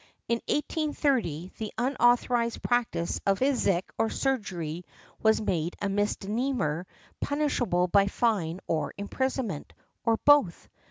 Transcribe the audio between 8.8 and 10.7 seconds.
imprisonment, or both.